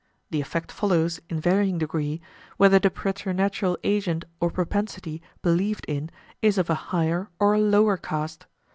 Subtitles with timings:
[0.31, 2.21] The effect follows, in varying degree,
[2.57, 6.09] whether the preternatural agent or propensity believed in
[6.41, 8.47] is of a higher or a lower cast.